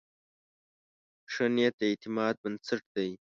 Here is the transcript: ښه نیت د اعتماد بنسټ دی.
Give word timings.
ښه 1.31 1.45
نیت 1.55 1.73
د 1.79 1.81
اعتماد 1.89 2.33
بنسټ 2.41 2.83
دی. 2.95 3.09